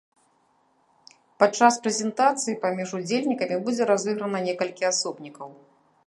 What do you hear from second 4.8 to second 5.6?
асобнікаў!